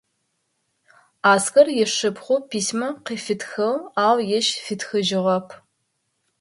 [1.33, 3.71] Аскэр ышыпхъу письма къыфитхыгъ,
[4.05, 5.47] ау ежь фитхыжьыгъэп.